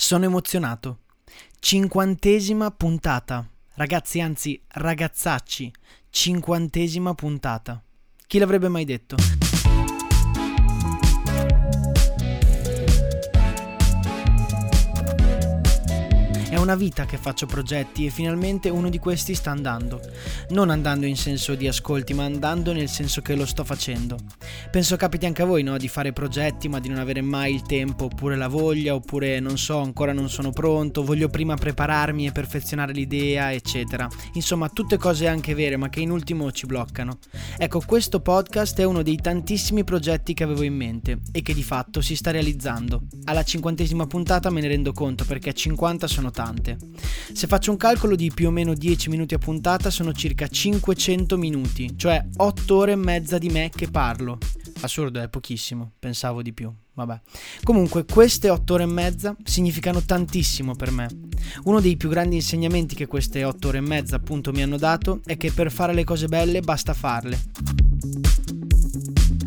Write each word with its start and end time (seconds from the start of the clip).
Sono 0.00 0.26
emozionato. 0.26 1.00
Cinquantesima 1.58 2.70
puntata. 2.70 3.44
Ragazzi, 3.74 4.20
anzi, 4.20 4.62
ragazzacci, 4.68 5.72
cinquantesima 6.08 7.14
puntata. 7.14 7.82
Chi 8.28 8.38
l'avrebbe 8.38 8.68
mai 8.68 8.84
detto? 8.84 9.16
Una 16.68 16.76
vita 16.76 17.06
che 17.06 17.16
faccio 17.16 17.46
progetti 17.46 18.04
e 18.04 18.10
finalmente 18.10 18.68
uno 18.68 18.90
di 18.90 18.98
questi 18.98 19.34
sta 19.34 19.50
andando. 19.50 20.02
Non 20.50 20.68
andando 20.68 21.06
in 21.06 21.16
senso 21.16 21.54
di 21.54 21.66
ascolti, 21.66 22.12
ma 22.12 22.24
andando 22.24 22.74
nel 22.74 22.90
senso 22.90 23.22
che 23.22 23.34
lo 23.34 23.46
sto 23.46 23.64
facendo. 23.64 24.18
Penso 24.70 24.96
capiti 24.96 25.24
anche 25.24 25.40
a 25.40 25.46
voi, 25.46 25.62
no? 25.62 25.78
Di 25.78 25.88
fare 25.88 26.12
progetti 26.12 26.68
ma 26.68 26.78
di 26.78 26.90
non 26.90 26.98
avere 26.98 27.22
mai 27.22 27.54
il 27.54 27.62
tempo 27.62 28.04
oppure 28.04 28.36
la 28.36 28.48
voglia 28.48 28.94
oppure 28.94 29.40
non 29.40 29.56
so, 29.56 29.78
ancora 29.78 30.12
non 30.12 30.28
sono 30.28 30.50
pronto, 30.50 31.02
voglio 31.02 31.30
prima 31.30 31.56
prepararmi 31.56 32.26
e 32.26 32.32
perfezionare 32.32 32.92
l'idea, 32.92 33.50
eccetera. 33.50 34.06
Insomma, 34.34 34.68
tutte 34.68 34.98
cose 34.98 35.26
anche 35.26 35.54
vere 35.54 35.78
ma 35.78 35.88
che 35.88 36.00
in 36.00 36.10
ultimo 36.10 36.52
ci 36.52 36.66
bloccano. 36.66 37.16
Ecco, 37.56 37.80
questo 37.86 38.20
podcast 38.20 38.78
è 38.78 38.84
uno 38.84 39.02
dei 39.02 39.16
tantissimi 39.16 39.84
progetti 39.84 40.34
che 40.34 40.44
avevo 40.44 40.64
in 40.64 40.74
mente 40.74 41.20
e 41.32 41.40
che 41.40 41.54
di 41.54 41.62
fatto 41.62 42.02
si 42.02 42.14
sta 42.14 42.30
realizzando. 42.30 43.04
Alla 43.24 43.42
cinquantesima 43.42 44.06
puntata 44.06 44.50
me 44.50 44.60
ne 44.60 44.68
rendo 44.68 44.92
conto 44.92 45.24
perché 45.24 45.54
50 45.54 46.06
sono 46.06 46.30
tanti 46.30 46.56
importante. 46.58 46.76
Se 47.32 47.46
faccio 47.46 47.70
un 47.70 47.76
calcolo 47.76 48.16
di 48.16 48.30
più 48.32 48.48
o 48.48 48.50
meno 48.50 48.74
10 48.74 49.08
minuti 49.08 49.34
a 49.34 49.38
puntata 49.38 49.90
sono 49.90 50.12
circa 50.12 50.48
500 50.48 51.36
minuti, 51.38 51.96
cioè 51.96 52.24
8 52.36 52.76
ore 52.76 52.92
e 52.92 52.96
mezza 52.96 53.38
di 53.38 53.48
me 53.48 53.70
che 53.74 53.88
parlo. 53.88 54.38
Assurdo, 54.80 55.20
è 55.20 55.28
pochissimo, 55.28 55.92
pensavo 55.98 56.42
di 56.42 56.52
più. 56.52 56.72
Vabbè. 56.94 57.20
Comunque, 57.62 58.04
queste 58.04 58.50
8 58.50 58.74
ore 58.74 58.82
e 58.82 58.86
mezza 58.86 59.36
significano 59.44 60.02
tantissimo 60.02 60.74
per 60.74 60.90
me. 60.90 61.08
Uno 61.64 61.80
dei 61.80 61.96
più 61.96 62.08
grandi 62.08 62.36
insegnamenti 62.36 62.94
che 62.96 63.06
queste 63.06 63.44
8 63.44 63.68
ore 63.68 63.78
e 63.78 63.82
mezza 63.82 64.16
appunto 64.16 64.52
mi 64.52 64.62
hanno 64.62 64.76
dato 64.76 65.20
è 65.24 65.36
che 65.36 65.52
per 65.52 65.70
fare 65.70 65.94
le 65.94 66.04
cose 66.04 66.26
belle 66.26 66.60
basta 66.60 66.94
farle. 66.94 67.87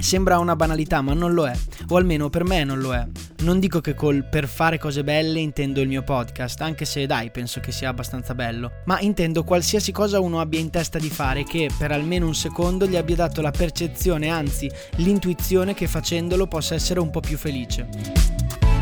Sembra 0.01 0.39
una 0.39 0.55
banalità, 0.55 1.01
ma 1.01 1.13
non 1.13 1.33
lo 1.33 1.47
è, 1.47 1.53
o 1.89 1.95
almeno 1.95 2.29
per 2.29 2.43
me 2.43 2.63
non 2.63 2.79
lo 2.79 2.93
è. 2.93 3.07
Non 3.39 3.59
dico 3.59 3.79
che 3.79 3.93
col 3.93 4.27
per 4.27 4.47
fare 4.47 4.77
cose 4.77 5.03
belle 5.03 5.39
intendo 5.39 5.79
il 5.79 5.87
mio 5.87 6.03
podcast, 6.03 6.59
anche 6.61 6.85
se 6.85 7.05
dai, 7.05 7.31
penso 7.31 7.59
che 7.59 7.71
sia 7.71 7.89
abbastanza 7.89 8.35
bello, 8.35 8.71
ma 8.85 8.99
intendo 8.99 9.43
qualsiasi 9.43 9.91
cosa 9.91 10.19
uno 10.19 10.41
abbia 10.41 10.59
in 10.59 10.69
testa 10.69 10.99
di 10.99 11.09
fare 11.09 11.43
che 11.43 11.69
per 11.77 11.91
almeno 11.91 12.25
un 12.25 12.35
secondo 12.35 12.87
gli 12.87 12.95
abbia 12.95 13.15
dato 13.15 13.41
la 13.41 13.51
percezione, 13.51 14.29
anzi 14.29 14.69
l'intuizione 14.97 15.73
che 15.73 15.87
facendolo 15.87 16.47
possa 16.47 16.75
essere 16.75 16.99
un 16.99 17.09
po' 17.09 17.19
più 17.19 17.37
felice 17.37 18.40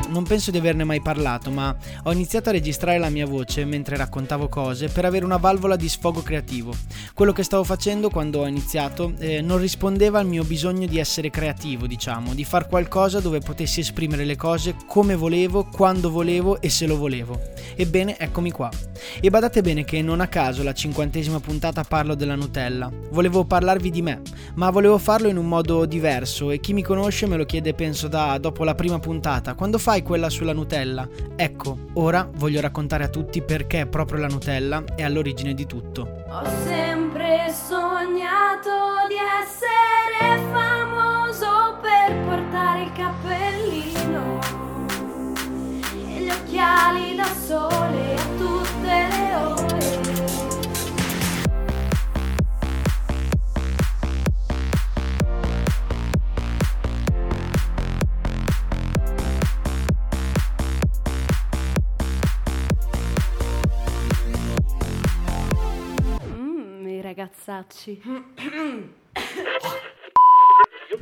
non 0.09 0.23
penso 0.23 0.51
di 0.51 0.57
averne 0.57 0.83
mai 0.83 1.01
parlato, 1.01 1.51
ma 1.51 1.75
ho 2.03 2.11
iniziato 2.11 2.49
a 2.49 2.51
registrare 2.51 2.97
la 2.97 3.09
mia 3.09 3.25
voce 3.25 3.65
mentre 3.65 3.95
raccontavo 3.95 4.49
cose 4.49 4.87
per 4.89 5.05
avere 5.05 5.25
una 5.25 5.37
valvola 5.37 5.75
di 5.75 5.87
sfogo 5.87 6.21
creativo. 6.21 6.73
Quello 7.13 7.31
che 7.31 7.43
stavo 7.43 7.63
facendo 7.63 8.09
quando 8.09 8.41
ho 8.41 8.47
iniziato 8.47 9.13
eh, 9.19 9.41
non 9.41 9.59
rispondeva 9.59 10.19
al 10.19 10.27
mio 10.27 10.43
bisogno 10.43 10.87
di 10.87 10.99
essere 10.99 11.29
creativo, 11.29 11.87
diciamo, 11.87 12.33
di 12.33 12.43
far 12.43 12.67
qualcosa 12.67 13.19
dove 13.19 13.39
potessi 13.39 13.79
esprimere 13.79 14.25
le 14.25 14.35
cose 14.35 14.75
come 14.85 15.15
volevo, 15.15 15.65
quando 15.65 16.09
volevo 16.09 16.59
e 16.61 16.69
se 16.69 16.87
lo 16.87 16.97
volevo. 16.97 17.39
Ebbene, 17.75 18.17
eccomi 18.17 18.51
qua. 18.51 18.69
E 19.21 19.29
badate 19.29 19.61
bene 19.61 19.85
che 19.85 20.01
non 20.01 20.19
a 20.19 20.27
caso 20.27 20.63
la 20.63 20.73
cinquantesima 20.73 21.39
puntata 21.39 21.83
parlo 21.83 22.15
della 22.15 22.35
Nutella. 22.35 22.91
Volevo 23.11 23.45
parlarvi 23.45 23.89
di 23.89 24.01
me, 24.01 24.21
ma 24.55 24.69
volevo 24.69 24.97
farlo 24.97 25.27
in 25.27 25.37
un 25.37 25.47
modo 25.47 25.85
diverso 25.85 26.51
e 26.51 26.59
chi 26.59 26.73
mi 26.73 26.83
conosce 26.83 27.27
me 27.27 27.37
lo 27.37 27.45
chiede 27.45 27.73
penso 27.73 28.07
da 28.07 28.37
dopo 28.37 28.63
la 28.63 28.75
prima 28.75 28.99
puntata. 28.99 29.53
Quando 29.53 29.77
fai 29.77 29.98
sai 29.99 30.03
quella 30.03 30.29
sulla 30.29 30.53
Nutella? 30.53 31.07
Ecco, 31.35 31.77
ora 31.93 32.29
voglio 32.35 32.61
raccontare 32.61 33.03
a 33.03 33.09
tutti 33.09 33.41
perché 33.41 33.85
proprio 33.85 34.19
la 34.19 34.27
Nutella 34.27 34.83
è 34.95 35.03
all'origine 35.03 35.53
di 35.53 35.65
tutto. 35.65 36.23
Ho 36.29 36.45
sempre 36.63 37.51
sognato 37.51 39.07
di 39.07 39.15
essere 39.41 40.41
famoso 40.51 41.77
per 41.81 42.15
portare 42.25 42.83
il 42.83 42.91
cappellino 42.93 44.39
e 46.07 46.21
gli 46.21 46.29
occhiali 46.29 47.15
da 47.15 47.25
sole 47.45 48.08
ragazzacci. 67.49 68.01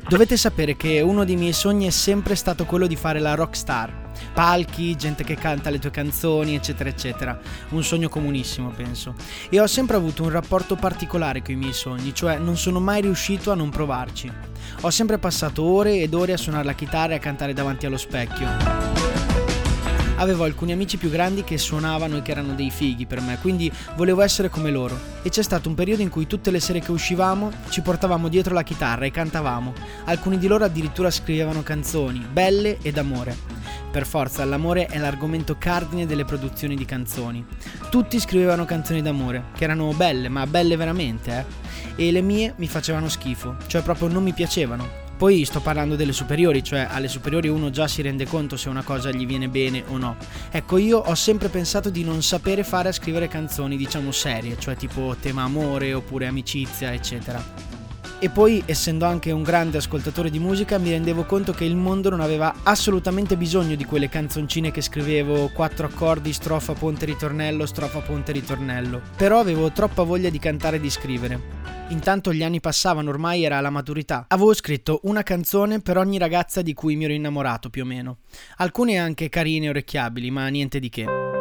Dovete 0.08 0.36
sapere 0.38 0.76
che 0.76 1.00
uno 1.00 1.24
dei 1.24 1.36
miei 1.36 1.52
sogni 1.52 1.86
è 1.86 1.90
sempre 1.90 2.34
stato 2.34 2.64
quello 2.64 2.86
di 2.86 2.96
fare 2.96 3.20
la 3.20 3.34
rockstar. 3.34 4.06
Palchi, 4.32 4.96
gente 4.96 5.22
che 5.22 5.34
canta 5.34 5.70
le 5.70 5.78
tue 5.78 5.90
canzoni, 5.90 6.54
eccetera, 6.54 6.88
eccetera. 6.88 7.38
Un 7.70 7.84
sogno 7.84 8.08
comunissimo, 8.08 8.70
penso. 8.70 9.14
E 9.50 9.60
ho 9.60 9.66
sempre 9.66 9.96
avuto 9.96 10.22
un 10.22 10.30
rapporto 10.30 10.76
particolare 10.76 11.42
con 11.42 11.52
i 11.52 11.56
miei 11.56 11.74
sogni, 11.74 12.14
cioè 12.14 12.38
non 12.38 12.56
sono 12.56 12.80
mai 12.80 13.02
riuscito 13.02 13.52
a 13.52 13.54
non 13.54 13.68
provarci. 13.68 14.32
Ho 14.82 14.90
sempre 14.90 15.18
passato 15.18 15.62
ore 15.62 15.98
ed 15.98 16.14
ore 16.14 16.32
a 16.32 16.38
suonare 16.38 16.64
la 16.64 16.74
chitarra 16.74 17.12
e 17.12 17.16
a 17.16 17.20
cantare 17.20 17.52
davanti 17.52 17.86
allo 17.86 17.98
specchio 17.98 19.17
avevo 20.18 20.44
alcuni 20.44 20.72
amici 20.72 20.96
più 20.96 21.10
grandi 21.10 21.42
che 21.42 21.58
suonavano 21.58 22.18
e 22.18 22.22
che 22.22 22.30
erano 22.30 22.54
dei 22.54 22.70
fighi 22.70 23.06
per 23.06 23.20
me, 23.20 23.38
quindi 23.40 23.72
volevo 23.96 24.20
essere 24.20 24.48
come 24.48 24.70
loro. 24.70 24.96
E 25.22 25.30
c'è 25.30 25.42
stato 25.42 25.68
un 25.68 25.74
periodo 25.74 26.02
in 26.02 26.10
cui 26.10 26.26
tutte 26.26 26.50
le 26.50 26.60
sere 26.60 26.80
che 26.80 26.92
uscivamo 26.92 27.50
ci 27.70 27.80
portavamo 27.80 28.28
dietro 28.28 28.54
la 28.54 28.62
chitarra 28.62 29.04
e 29.04 29.10
cantavamo. 29.10 29.72
Alcuni 30.04 30.38
di 30.38 30.46
loro 30.46 30.64
addirittura 30.64 31.10
scrivevano 31.10 31.62
canzoni, 31.62 32.24
belle 32.30 32.78
ed 32.82 32.98
amore. 32.98 33.36
Per 33.90 34.06
forza, 34.06 34.44
l'amore 34.44 34.86
è 34.86 34.98
l'argomento 34.98 35.56
cardine 35.58 36.04
delle 36.04 36.24
produzioni 36.24 36.76
di 36.76 36.84
canzoni. 36.84 37.44
Tutti 37.90 38.20
scrivevano 38.20 38.66
canzoni 38.66 39.00
d'amore, 39.00 39.44
che 39.56 39.64
erano 39.64 39.92
belle, 39.94 40.28
ma 40.28 40.46
belle 40.46 40.76
veramente, 40.76 41.46
eh. 41.96 42.04
E 42.04 42.12
le 42.12 42.20
mie 42.20 42.54
mi 42.58 42.68
facevano 42.68 43.08
schifo, 43.08 43.56
cioè 43.66 43.82
proprio 43.82 44.08
non 44.08 44.22
mi 44.22 44.32
piacevano. 44.32 45.07
Poi 45.18 45.44
sto 45.44 45.58
parlando 45.58 45.96
delle 45.96 46.12
superiori, 46.12 46.62
cioè 46.62 46.86
alle 46.88 47.08
superiori 47.08 47.48
uno 47.48 47.70
già 47.70 47.88
si 47.88 48.02
rende 48.02 48.24
conto 48.24 48.56
se 48.56 48.68
una 48.68 48.84
cosa 48.84 49.10
gli 49.10 49.26
viene 49.26 49.48
bene 49.48 49.82
o 49.88 49.98
no. 49.98 50.14
Ecco, 50.48 50.76
io 50.76 50.98
ho 50.98 51.14
sempre 51.16 51.48
pensato 51.48 51.90
di 51.90 52.04
non 52.04 52.22
sapere 52.22 52.62
fare 52.62 52.90
a 52.90 52.92
scrivere 52.92 53.26
canzoni, 53.26 53.76
diciamo 53.76 54.12
serie, 54.12 54.56
cioè 54.60 54.76
tipo 54.76 55.16
tema 55.20 55.42
amore 55.42 55.92
oppure 55.92 56.28
amicizia, 56.28 56.92
eccetera. 56.92 57.77
E 58.20 58.30
poi, 58.30 58.60
essendo 58.66 59.04
anche 59.04 59.30
un 59.30 59.44
grande 59.44 59.78
ascoltatore 59.78 60.28
di 60.28 60.40
musica, 60.40 60.76
mi 60.78 60.90
rendevo 60.90 61.24
conto 61.24 61.52
che 61.52 61.64
il 61.64 61.76
mondo 61.76 62.10
non 62.10 62.20
aveva 62.20 62.52
assolutamente 62.64 63.36
bisogno 63.36 63.76
di 63.76 63.84
quelle 63.84 64.08
canzoncine 64.08 64.72
che 64.72 64.80
scrivevo 64.80 65.50
quattro 65.50 65.86
accordi, 65.86 66.32
strofa, 66.32 66.72
ponte, 66.72 67.04
ritornello, 67.04 67.64
strofa, 67.64 68.00
ponte, 68.00 68.32
ritornello. 68.32 69.02
Però 69.16 69.38
avevo 69.38 69.70
troppa 69.70 70.02
voglia 70.02 70.30
di 70.30 70.40
cantare 70.40 70.78
e 70.78 70.80
di 70.80 70.90
scrivere. 70.90 71.40
Intanto 71.90 72.32
gli 72.32 72.42
anni 72.42 72.58
passavano, 72.58 73.08
ormai 73.08 73.44
era 73.44 73.60
la 73.60 73.70
maturità. 73.70 74.24
Avevo 74.26 74.52
scritto 74.52 74.98
una 75.04 75.22
canzone 75.22 75.80
per 75.80 75.96
ogni 75.96 76.18
ragazza 76.18 76.60
di 76.60 76.74
cui 76.74 76.96
mi 76.96 77.04
ero 77.04 77.12
innamorato, 77.12 77.70
più 77.70 77.82
o 77.82 77.86
meno. 77.86 78.18
Alcune 78.56 78.98
anche 78.98 79.28
carine 79.28 79.66
e 79.66 79.68
orecchiabili, 79.68 80.28
ma 80.32 80.48
niente 80.48 80.80
di 80.80 80.88
che. 80.88 81.37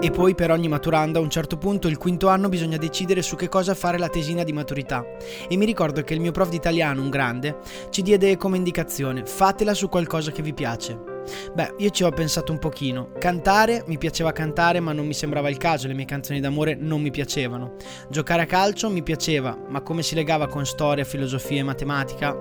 E 0.00 0.12
poi 0.12 0.36
per 0.36 0.52
ogni 0.52 0.68
maturando 0.68 1.18
a 1.18 1.22
un 1.22 1.28
certo 1.28 1.58
punto, 1.58 1.88
il 1.88 1.98
quinto 1.98 2.28
anno, 2.28 2.48
bisogna 2.48 2.76
decidere 2.76 3.20
su 3.20 3.34
che 3.34 3.48
cosa 3.48 3.74
fare 3.74 3.98
la 3.98 4.08
tesina 4.08 4.44
di 4.44 4.52
maturità. 4.52 5.04
E 5.48 5.56
mi 5.56 5.64
ricordo 5.64 6.02
che 6.02 6.14
il 6.14 6.20
mio 6.20 6.30
prof 6.30 6.48
di 6.48 6.56
italiano, 6.56 7.02
un 7.02 7.10
grande, 7.10 7.58
ci 7.90 8.02
diede 8.02 8.36
come 8.36 8.56
indicazione, 8.56 9.26
fatela 9.26 9.74
su 9.74 9.88
qualcosa 9.88 10.30
che 10.30 10.40
vi 10.40 10.54
piace. 10.54 10.96
Beh, 11.52 11.74
io 11.78 11.90
ci 11.90 12.04
ho 12.04 12.10
pensato 12.10 12.52
un 12.52 12.60
pochino. 12.60 13.10
Cantare, 13.18 13.82
mi 13.88 13.98
piaceva 13.98 14.30
cantare, 14.30 14.78
ma 14.78 14.92
non 14.92 15.04
mi 15.04 15.14
sembrava 15.14 15.50
il 15.50 15.56
caso, 15.56 15.88
le 15.88 15.94
mie 15.94 16.04
canzoni 16.04 16.38
d'amore 16.38 16.76
non 16.76 17.02
mi 17.02 17.10
piacevano. 17.10 17.74
Giocare 18.08 18.42
a 18.42 18.46
calcio 18.46 18.88
mi 18.90 19.02
piaceva, 19.02 19.58
ma 19.68 19.82
come 19.82 20.02
si 20.02 20.14
legava 20.14 20.46
con 20.46 20.64
storia, 20.64 21.02
filosofia 21.02 21.58
e 21.58 21.64
matematica? 21.64 22.36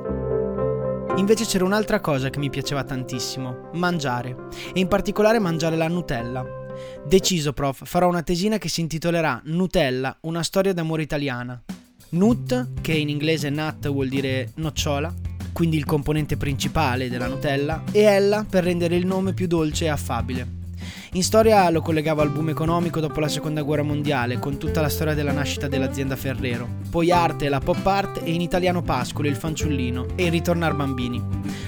Invece 1.16 1.46
c'era 1.46 1.66
un'altra 1.66 2.00
cosa 2.02 2.30
che 2.30 2.38
mi 2.38 2.52
piaceva 2.52 2.84
tantissimo, 2.84 3.70
mangiare, 3.74 4.36
e 4.72 4.80
in 4.80 4.88
particolare 4.88 5.40
mangiare 5.40 5.76
la 5.76 5.88
Nutella. 5.88 6.57
Deciso, 7.06 7.54
prof, 7.54 7.84
farò 7.86 8.08
una 8.08 8.24
tesina 8.24 8.58
che 8.58 8.70
si 8.70 8.82
intitolerà 8.82 9.42
Nutella, 9.46 10.18
una 10.22 10.44
storia 10.44 10.74
d'amore 10.74 11.04
italiana. 11.04 11.62
Nut, 12.10 12.82
che 12.82 12.94
in 12.94 13.10
inglese 13.10 13.50
nut 13.50 13.90
vuol 13.90 14.08
dire 14.08 14.52
nocciola, 14.56 15.14
quindi 15.54 15.78
il 15.78 15.86
componente 15.86 16.38
principale 16.38 17.10
della 17.10 17.28
Nutella, 17.28 17.84
e 17.92 18.02
Ella 18.02 18.46
per 18.48 18.64
rendere 18.64 18.96
il 18.96 19.06
nome 19.06 19.34
più 19.34 19.48
dolce 19.48 19.86
e 19.86 19.90
affabile. 19.90 20.67
In 21.14 21.24
storia 21.24 21.70
lo 21.70 21.82
collegavo 21.82 22.22
al 22.22 22.30
boom 22.30 22.50
economico 22.50 23.00
dopo 23.00 23.22
la 23.22 23.30
seconda 23.30 23.62
guerra 23.62 23.82
mondiale, 23.82 24.40
con 24.40 24.58
tutta 24.58 24.82
la 24.82 24.90
storia 24.90 25.14
della 25.14 25.32
nascita 25.32 25.70
dell'azienda 25.70 26.18
Ferrero. 26.18 26.68
Poi 26.90 27.12
arte, 27.12 27.48
la 27.48 27.60
pop 27.60 27.86
art 27.86 28.22
e 28.24 28.34
in 28.34 28.42
italiano 28.42 28.82
Pascolo, 28.82 29.30
il 29.30 29.38
fanciullino 29.38 30.08
e 30.16 30.26
il 30.26 30.32
ritornar 30.32 30.76
bambini. 30.76 31.24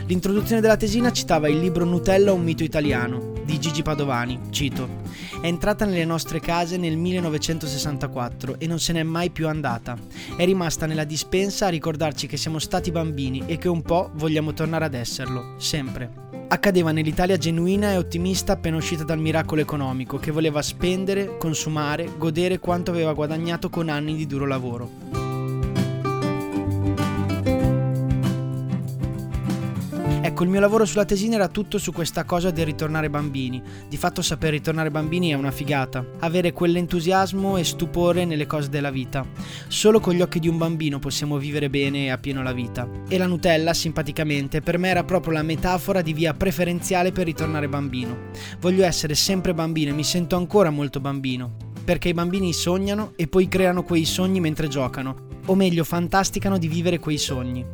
L'introduzione 0.07 0.59
della 0.59 0.75
tesina 0.75 1.11
citava 1.13 1.47
il 1.47 1.57
libro 1.57 1.85
Nutella, 1.85 2.33
un 2.33 2.43
mito 2.43 2.63
italiano, 2.63 3.31
di 3.45 3.57
Gigi 3.59 3.81
Padovani, 3.81 4.39
cito. 4.49 4.97
È 5.41 5.47
entrata 5.47 5.85
nelle 5.85 6.05
nostre 6.05 6.41
case 6.41 6.75
nel 6.75 6.97
1964 6.97 8.59
e 8.59 8.67
non 8.67 8.79
se 8.79 8.91
n'è 8.91 9.03
mai 9.03 9.29
più 9.29 9.47
andata. 9.47 9.97
È 10.35 10.43
rimasta 10.43 10.85
nella 10.85 11.05
dispensa 11.05 11.67
a 11.67 11.69
ricordarci 11.69 12.27
che 12.27 12.35
siamo 12.35 12.59
stati 12.59 12.91
bambini 12.91 13.43
e 13.45 13.57
che 13.57 13.69
un 13.69 13.81
po' 13.81 14.11
vogliamo 14.15 14.53
tornare 14.53 14.83
ad 14.83 14.93
esserlo, 14.93 15.55
sempre 15.57 16.27
accadeva 16.51 16.91
nell'Italia 16.91 17.37
genuina 17.37 17.91
e 17.91 17.97
ottimista 17.97 18.53
appena 18.53 18.77
uscita 18.77 19.03
dal 19.03 19.19
miracolo 19.19 19.61
economico, 19.61 20.17
che 20.17 20.31
voleva 20.31 20.61
spendere, 20.61 21.37
consumare, 21.37 22.11
godere 22.17 22.59
quanto 22.59 22.91
aveva 22.91 23.13
guadagnato 23.13 23.69
con 23.69 23.87
anni 23.87 24.15
di 24.15 24.25
duro 24.25 24.47
lavoro. 24.47 25.28
Ecco, 30.29 30.43
il 30.43 30.49
mio 30.51 30.59
lavoro 30.59 30.85
sulla 30.85 31.05
tesina 31.05 31.33
era 31.33 31.47
tutto 31.47 31.79
su 31.79 31.91
questa 31.91 32.23
cosa 32.23 32.51
del 32.51 32.67
ritornare 32.67 33.09
bambini. 33.09 33.63
Di 33.87 33.97
fatto 33.97 34.21
saper 34.21 34.51
ritornare 34.51 34.91
bambini 34.91 35.31
è 35.31 35.33
una 35.33 35.49
figata. 35.49 36.05
Avere 36.19 36.53
quell'entusiasmo 36.53 37.57
e 37.57 37.63
stupore 37.63 38.25
nelle 38.25 38.45
cose 38.45 38.69
della 38.69 38.91
vita. 38.91 39.25
Solo 39.67 39.99
con 39.99 40.13
gli 40.13 40.21
occhi 40.21 40.37
di 40.37 40.47
un 40.47 40.59
bambino 40.59 40.99
possiamo 40.99 41.39
vivere 41.39 41.71
bene 41.71 42.05
e 42.05 42.09
a 42.09 42.19
pieno 42.19 42.43
la 42.43 42.53
vita. 42.53 42.87
E 43.07 43.17
la 43.17 43.25
Nutella, 43.25 43.73
simpaticamente, 43.73 44.61
per 44.61 44.77
me 44.77 44.89
era 44.89 45.03
proprio 45.03 45.33
la 45.33 45.41
metafora 45.41 46.03
di 46.03 46.13
via 46.13 46.35
preferenziale 46.35 47.11
per 47.11 47.25
ritornare 47.25 47.67
bambino. 47.67 48.27
Voglio 48.59 48.85
essere 48.85 49.15
sempre 49.15 49.55
bambino 49.55 49.89
e 49.89 49.95
mi 49.95 50.03
sento 50.03 50.35
ancora 50.35 50.69
molto 50.69 50.99
bambino. 50.99 51.55
Perché 51.83 52.09
i 52.09 52.13
bambini 52.13 52.53
sognano 52.53 53.13
e 53.15 53.27
poi 53.27 53.47
creano 53.47 53.81
quei 53.81 54.05
sogni 54.05 54.39
mentre 54.39 54.67
giocano 54.67 55.25
o 55.49 55.55
meglio 55.55 55.83
fantasticano 55.83 56.59
di 56.59 56.67
vivere 56.67 56.99
quei 56.99 57.17
sogni. 57.17 57.65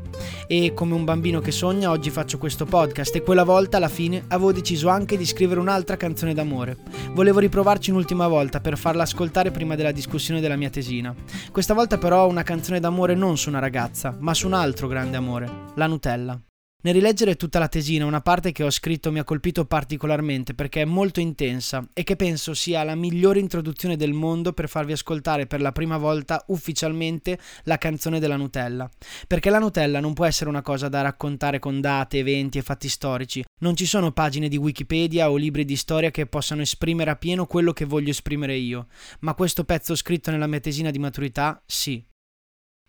E 0.48 0.74
come 0.74 0.94
un 0.94 1.04
bambino 1.04 1.40
che 1.40 1.52
sogna, 1.52 1.90
oggi 1.90 2.10
faccio 2.10 2.38
questo 2.38 2.66
podcast 2.66 3.16
e 3.16 3.22
quella 3.24 3.44
volta 3.44 3.78
alla 3.78 3.88
fine 3.88 4.24
avevo 4.28 4.52
deciso 4.52 4.90
anche 4.90 5.18
di 5.18 5.26
scrivere 5.26 5.60
un'altra 5.60 5.98
canzone 5.98 6.34
d'amore. 6.34 6.78
Volevo 7.12 7.40
riprovarci 7.40 7.92
un'ultima 7.92 8.28
volta 8.28 8.60
per 8.60 8.78
farla 8.78 9.04
ascoltare 9.04 9.52
prima 9.52 9.76
della 9.76 9.92
discussione 9.92 10.42
della 10.42 10.56
mia 10.56 10.70
tesina. 10.70 11.14
Questa 11.52 11.74
volta 11.74 11.98
però 11.98 12.28
una 12.28 12.44
canzone 12.44 12.80
d'amore 12.80 13.16
non 13.16 13.38
su 13.38 13.50
una 13.50 13.60
ragazza, 13.60 14.16
ma 14.20 14.34
su 14.34 14.48
un 14.48 14.54
altro 14.54 14.88
grande 14.88 15.18
amore, 15.18 15.50
la 15.76 15.88
Nutella. 15.88 16.40
Nel 16.86 16.94
rileggere 16.94 17.36
tutta 17.36 17.58
la 17.58 17.68
tesina, 17.68 18.06
una 18.06 18.22
parte 18.22 18.52
che 18.52 18.62
ho 18.62 18.70
scritto 18.70 19.12
mi 19.12 19.18
ha 19.18 19.24
colpito 19.24 19.66
particolarmente 19.66 20.54
perché 20.54 20.84
è 20.84 20.86
molto 20.86 21.20
intensa 21.20 21.84
e 21.94 22.04
che 22.04 22.16
penso 22.16 22.54
sia 22.54 22.84
la 22.84 22.94
migliore 22.94 23.40
introduzione 23.40 23.98
del 23.98 24.14
mondo 24.14 24.54
per 24.54 24.70
farvi 24.70 24.92
ascoltare 24.92 25.48
per 25.48 25.62
la 25.62 25.72
prima 25.72 25.98
volta 25.98 26.44
ufficialmente 26.50 27.40
la 27.64 27.80
canzone 27.80 28.20
della 28.20 28.36
Nutella. 28.36 28.88
Perché 29.26 29.50
la 29.50 29.58
Nutella 29.58 30.00
non 30.00 30.14
può 30.14 30.26
essere 30.26 30.48
una 30.48 30.62
cosa 30.62 30.88
da 30.88 31.02
raccontare 31.02 31.58
con 31.58 31.82
date, 31.82 32.20
eventi 32.20 32.60
e 32.60 32.62
fatti 32.62 32.88
storici. 32.88 33.44
Non 33.62 33.76
ci 33.76 33.88
sono 33.88 34.12
pagine 34.12 34.48
di 34.48 34.58
Wikipedia 34.58 35.32
o 35.32 35.38
libri 35.38 35.66
di 35.66 35.78
storia 35.78 36.12
che 36.12 36.28
possano 36.28 36.62
esprimere 36.62 37.10
a 37.10 37.16
pieno 37.16 37.48
quello 37.48 37.74
che 37.74 37.86
voglio 37.86 38.12
esprimere 38.12 38.58
io. 38.58 38.90
Ma 39.22 39.34
questo 39.34 39.64
pezzo 39.64 39.96
scritto 39.96 40.30
nella 40.30 40.46
mia 40.46 40.60
tesina 40.60 40.92
di 40.92 41.00
maturità, 41.00 41.64
sì. 41.66 42.06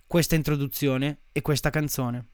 Questa 0.06 0.34
introduzione 0.34 1.20
e 1.32 1.40
questa 1.40 1.70
canzone. 1.70 2.26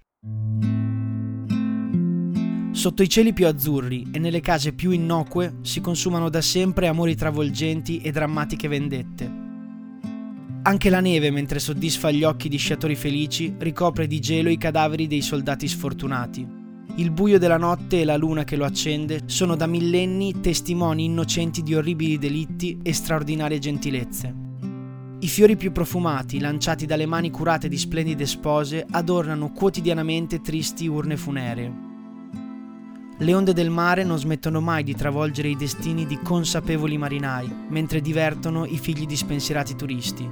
Sotto 2.73 3.03
i 3.03 3.09
cieli 3.09 3.35
più 3.35 3.47
azzurri 3.47 4.07
e 4.13 4.19
nelle 4.19 4.41
case 4.41 4.73
più 4.73 4.93
innocue 4.93 5.57
si 5.61 5.83
consumano 5.83 6.31
da 6.31 6.41
sempre 6.41 6.87
amori 6.87 7.15
travolgenti 7.15 8.01
e 8.01 8.11
drammatiche 8.11 8.67
vendette. 8.67 9.31
Anche 10.63 10.89
la 10.89 11.01
neve, 11.01 11.31
mentre 11.31 11.59
soddisfa 11.59 12.11
gli 12.11 12.25
occhi 12.25 12.49
di 12.49 12.57
sciatori 12.57 12.95
felici, 12.95 13.55
ricopre 13.59 14.07
di 14.07 14.21
gelo 14.21 14.49
i 14.49 14.57
cadaveri 14.57 15.07
dei 15.07 15.21
soldati 15.21 15.69
sfortunati. 15.69 16.47
Il 16.97 17.11
buio 17.11 17.39
della 17.39 17.59
notte 17.59 18.01
e 18.01 18.05
la 18.07 18.17
luna 18.17 18.45
che 18.45 18.57
lo 18.57 18.65
accende 18.65 19.25
sono 19.27 19.55
da 19.55 19.67
millenni 19.67 20.41
testimoni 20.41 21.05
innocenti 21.05 21.63
di 21.63 21.75
orribili 21.75 22.17
delitti 22.17 22.79
e 22.83 22.95
straordinarie 22.95 23.59
gentilezze. 23.59 24.35
I 25.21 25.29
fiori 25.29 25.57
più 25.57 25.73
profumati, 25.73 26.41
lanciati 26.41 26.87
dalle 26.87 27.07
mani 27.07 27.31
curate 27.31 27.69
di 27.69 27.77
splendide 27.77 28.25
spose, 28.25 28.87
adornano 28.91 29.53
quotidianamente 29.53 30.41
tristi 30.41 30.87
urne 30.87 31.19
funeree. 31.19 31.91
Le 33.23 33.35
onde 33.35 33.53
del 33.53 33.71
mare 33.71 34.03
non 34.03 34.19
smettono 34.19 34.61
mai 34.61 34.83
di 34.83 34.97
travolgere 34.97 35.49
i 35.49 35.55
destini 35.55 36.07
di 36.07 36.19
consapevoli 36.21 36.99
marinai, 36.99 37.67
mentre 37.69 38.01
divertono 38.01 38.65
i 38.65 38.79
figli 38.79 39.07
di 39.07 39.15
spensierati 39.15 39.77
turisti. 39.77 40.29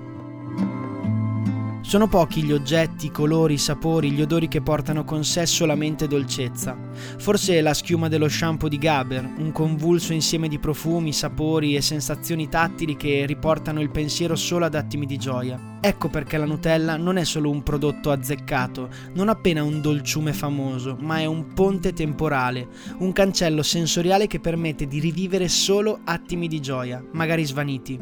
Sono 1.83 2.09
pochi 2.09 2.43
gli 2.43 2.53
oggetti, 2.53 3.07
i 3.07 3.11
colori, 3.13 3.55
i 3.55 3.59
sapori, 3.59 4.11
gli 4.11 4.21
odori 4.21 4.49
che 4.49 4.61
portano 4.61 5.05
con 5.05 5.25
sé 5.25 5.47
solamente 5.47 6.09
dolcezza. 6.09 6.77
Forse 7.19 7.61
la 7.61 7.75
schiuma 7.75 8.09
dello 8.09 8.29
shampoo 8.29 8.69
di 8.69 8.79
Gaber, 8.79 9.35
un 9.39 9.53
convulso 9.53 10.13
insieme 10.13 10.49
di 10.49 10.59
profumi, 10.59 11.13
sapori 11.13 11.77
e 11.77 11.81
sensazioni 11.83 12.49
tattili 12.49 12.97
che 12.97 13.25
riportano 13.25 13.81
il 13.81 13.91
pensiero 13.91 14.35
solo 14.35 14.65
ad 14.65 14.75
attimi 14.75 15.07
di 15.07 15.17
gioia. 15.17 15.70
Ecco 15.83 16.09
perché 16.09 16.37
la 16.37 16.45
Nutella 16.45 16.99
non 16.99 17.17
è 17.17 17.25
solo 17.25 17.49
un 17.49 17.63
prodotto 17.63 18.11
azzeccato, 18.11 18.91
non 19.15 19.31
appena 19.31 19.63
un 19.63 19.81
dolciume 19.81 20.35
famoso, 20.35 20.99
ma 21.01 21.21
è 21.21 21.25
un 21.25 21.55
ponte 21.55 21.95
temporale, 21.95 22.69
un 22.99 23.13
cancello 23.13 23.63
sensoriale 23.63 24.27
che 24.27 24.41
permette 24.41 24.87
di 24.87 25.01
rivivere 25.01 25.49
solo 25.49 26.01
attimi 26.05 26.49
di 26.49 26.61
gioia, 26.61 27.03
magari 27.13 27.47
svaniti. 27.47 27.99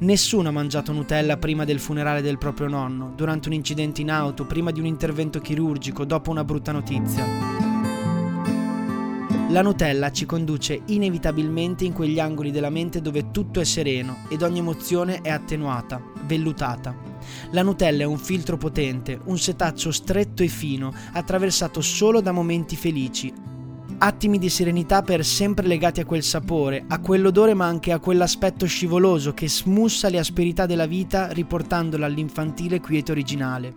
Nessuno 0.00 0.50
ha 0.50 0.52
mangiato 0.52 0.92
Nutella 0.92 1.38
prima 1.38 1.64
del 1.64 1.80
funerale 1.80 2.20
del 2.20 2.36
proprio 2.36 2.68
nonno, 2.68 3.14
durante 3.16 3.48
un 3.48 3.54
incidente 3.54 4.02
in 4.02 4.10
auto, 4.10 4.44
prima 4.44 4.70
di 4.70 4.80
un 4.80 4.86
intervento 4.86 5.40
chirurgico, 5.40 6.04
dopo 6.04 6.30
una 6.30 6.44
brutta 6.44 6.72
notizia. 6.72 7.24
La 9.48 9.62
Nutella 9.62 10.10
ci 10.10 10.26
conduce 10.26 10.82
inevitabilmente 10.86 11.84
in 11.84 11.94
quegli 11.94 12.18
angoli 12.18 12.50
della 12.50 12.70
mente 12.70 13.00
dove 13.00 13.30
tutto 13.30 13.60
è 13.60 13.64
sereno 13.64 14.24
ed 14.28 14.42
ogni 14.42 14.58
emozione 14.58 15.22
è 15.22 15.30
attenuata, 15.30 16.02
vellutata. 16.26 17.12
La 17.50 17.62
Nutella 17.62 18.02
è 18.02 18.06
un 18.06 18.18
filtro 18.18 18.56
potente, 18.56 19.20
un 19.24 19.38
setaccio 19.38 19.90
stretto 19.90 20.42
e 20.42 20.48
fino, 20.48 20.92
attraversato 21.12 21.80
solo 21.80 22.20
da 22.20 22.32
momenti 22.32 22.76
felici, 22.76 23.32
attimi 23.98 24.38
di 24.38 24.48
serenità 24.48 25.02
per 25.02 25.24
sempre 25.24 25.66
legati 25.66 26.00
a 26.00 26.04
quel 26.04 26.22
sapore, 26.22 26.84
a 26.88 27.00
quell'odore 27.00 27.54
ma 27.54 27.66
anche 27.66 27.92
a 27.92 27.98
quell'aspetto 27.98 28.66
scivoloso 28.66 29.32
che 29.32 29.48
smussa 29.48 30.08
le 30.08 30.18
asperità 30.18 30.66
della 30.66 30.86
vita 30.86 31.28
riportandola 31.28 32.06
all'infantile 32.06 32.80
quiete 32.80 33.12
originale. 33.12 33.72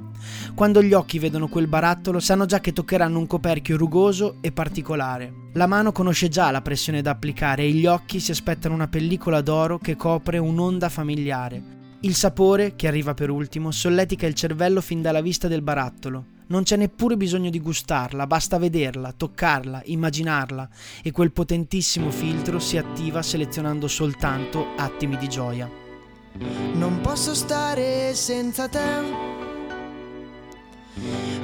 Quando 0.54 0.82
gli 0.82 0.94
occhi 0.94 1.20
vedono 1.20 1.48
quel 1.48 1.68
barattolo 1.68 2.20
sanno 2.20 2.46
già 2.46 2.60
che 2.60 2.74
toccheranno 2.74 3.20
un 3.20 3.28
coperchio 3.28 3.78
rugoso 3.78 4.38
e 4.42 4.52
particolare. 4.52 5.34
La 5.54 5.68
mano 5.68 5.92
conosce 5.92 6.28
già 6.28 6.52
la 6.52 6.62
pressione 6.62 7.02
da 7.02 7.12
applicare 7.12 7.64
e 7.64 7.72
gli 7.72 7.86
occhi 7.86 8.20
si 8.20 8.32
aspettano 8.32 8.74
una 8.74 8.88
pellicola 8.88 9.42
d'oro 9.42 9.78
che 9.78 9.96
copre 9.96 10.38
un'onda 10.38 10.90
familiare. 10.90 11.77
Il 12.02 12.14
sapore, 12.14 12.76
che 12.76 12.88
arriva 12.88 13.16
per 13.16 13.32
ultimo, 13.32 13.72
solletica 13.72 14.28
il 14.28 14.36
cervello 14.36 14.82
fin 14.82 15.02
dalla 15.02 15.22
vista 15.22 15.48
del 15.48 15.64
barattolo. 15.64 16.36
Non 16.50 16.62
c'è 16.62 16.76
neppure 16.76 17.18
bisogno 17.18 17.50
di 17.50 17.60
gustarla, 17.60 18.28
basta 18.28 18.60
vederla, 18.60 19.12
toccarla, 19.12 19.82
immaginarla 19.86 20.70
e 21.02 21.12
quel 21.12 21.32
potentissimo 21.32 22.12
filtro 22.12 22.60
si 22.60 22.78
attiva 22.78 23.24
selezionando 23.24 23.88
soltanto 23.88 24.68
attimi 24.78 25.18
di 25.18 25.28
gioia. 25.28 25.70
Non 26.74 27.02
posso 27.02 27.34
stare 27.34 28.14
senza 28.14 28.70
te. 28.70 29.36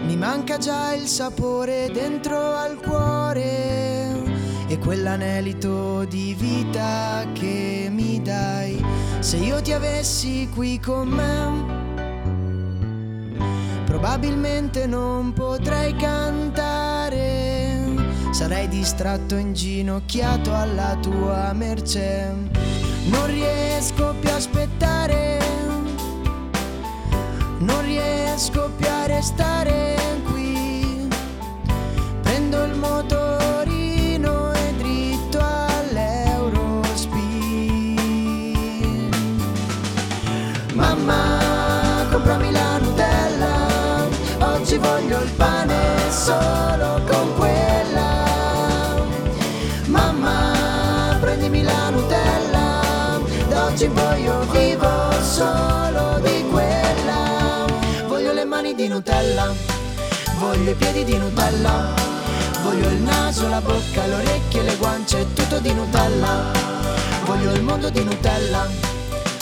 Mi 0.06 0.16
manca 0.16 0.58
già 0.60 0.94
il 0.94 1.08
sapore 1.08 1.90
dentro 1.92 2.38
al 2.56 2.80
cuore 2.80 4.03
e 4.74 4.80
quell'anelito 4.80 6.04
di 6.06 6.34
vita 6.34 7.28
che 7.34 7.90
mi 7.92 8.20
dai 8.24 8.84
se 9.20 9.38
io 9.38 9.62
ti 9.62 9.72
avessi 9.72 10.50
qui 10.52 10.80
con 10.80 11.10
me. 11.10 11.82
Probabilmente 13.86 14.88
non 14.88 15.32
potrei 15.34 15.96
cantare, 15.96 17.84
sarei 18.32 18.68
distratto 18.68 19.36
inginocchiato 19.36 20.52
alla 20.56 20.98
tua 21.00 21.54
mercé. 21.54 22.34
Non 23.06 23.28
riesco 23.28 24.16
più 24.20 24.30
a 24.30 24.36
aspettare, 24.36 25.38
non 27.60 27.82
riesco 27.84 28.72
più 28.76 28.88
a 28.88 29.06
restare 29.06 30.03
solo 46.24 47.02
con 47.06 47.36
quella. 47.36 48.24
Mamma, 49.88 51.18
prendimi 51.20 51.64
la 51.64 51.90
Nutella, 51.90 53.20
da 53.50 53.66
oggi 53.66 53.84
in 53.86 53.92
poi 53.92 54.24
io 54.24 54.40
vivo 54.52 55.12
solo 55.22 56.20
di 56.22 56.46
quella. 56.50 57.66
Voglio 58.08 58.32
le 58.32 58.46
mani 58.46 58.74
di 58.74 58.88
Nutella, 58.88 59.52
voglio 60.40 60.72
i 60.72 60.76
piedi 60.76 61.04
di 61.04 61.18
Nutella, 61.18 61.94
voglio 62.64 62.88
il 62.88 63.02
naso, 63.02 63.50
la 63.50 63.60
bocca, 63.60 64.06
le 64.06 64.16
orecchie, 64.16 64.62
le 64.62 64.78
guance, 64.78 65.28
tutto 65.34 65.60
di 65.60 65.74
Nutella. 65.74 66.52
Voglio 67.26 67.52
il 67.52 67.64
mondo 67.64 67.90
di 67.90 68.02
Nutella, 68.02 68.66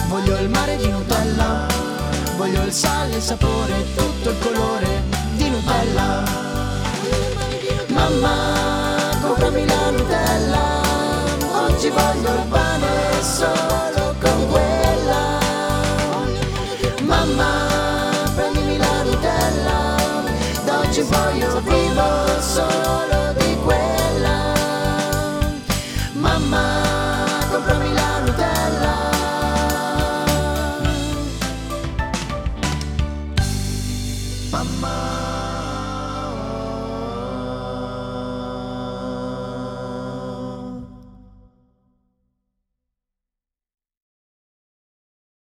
voglio 0.07 0.35
il 0.39 0.49
mare 0.49 0.77
di 0.77 0.87
Nutella, 0.89 1.67
voglio 2.37 2.63
il 2.63 2.71
sale, 2.71 3.17
il 3.17 3.21
sapore, 3.21 3.85
tutto 3.95 4.29
il 4.31 4.39
colore 4.39 5.10
solo 13.41 14.15
con 14.21 14.49
quella. 14.51 15.39
Mamma, 17.01 17.49
prendimi 18.35 18.77
la 18.77 19.01
Nutella. 19.03 19.95
Da 20.65 20.79
oggi 20.79 20.99
in 20.99 21.07
poi 21.09 21.37
io 21.39 21.59
vivo 21.61 22.39
solo 22.39 23.33
di 23.37 23.57
quella. 23.63 24.53
Mamma, 26.13 26.80